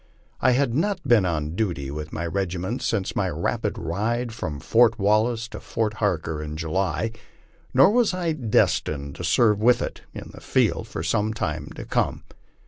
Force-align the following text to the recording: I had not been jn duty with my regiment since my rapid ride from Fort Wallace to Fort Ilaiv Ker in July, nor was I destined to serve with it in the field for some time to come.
I 0.39 0.53
had 0.53 0.73
not 0.73 1.07
been 1.07 1.25
jn 1.25 1.55
duty 1.55 1.91
with 1.91 2.11
my 2.11 2.25
regiment 2.25 2.81
since 2.81 3.15
my 3.15 3.29
rapid 3.29 3.77
ride 3.77 4.31
from 4.33 4.59
Fort 4.59 4.97
Wallace 4.97 5.47
to 5.49 5.59
Fort 5.59 5.93
Ilaiv 5.97 6.23
Ker 6.23 6.41
in 6.41 6.57
July, 6.57 7.11
nor 7.71 7.91
was 7.91 8.11
I 8.11 8.31
destined 8.33 9.13
to 9.17 9.23
serve 9.23 9.59
with 9.61 9.79
it 9.79 10.01
in 10.11 10.31
the 10.33 10.41
field 10.41 10.87
for 10.87 11.03
some 11.03 11.35
time 11.35 11.67
to 11.75 11.85
come. 11.85 12.23